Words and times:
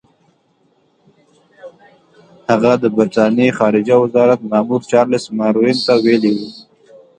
هغه 2.49 2.71
د 2.81 2.85
برټانیې 2.95 3.57
خارجه 3.59 3.95
وزارت 4.03 4.39
مامور 4.51 4.81
چارلس 4.91 5.25
ماروین 5.37 5.77
ته 5.85 5.93
ویلي 6.03 6.31
وو. 6.37 6.47